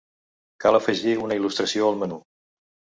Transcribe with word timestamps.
Cal 0.65 0.79
afegir 0.79 1.15
una 1.27 1.39
il·lustració 1.41 1.93
al 1.95 2.05
menú. 2.05 2.23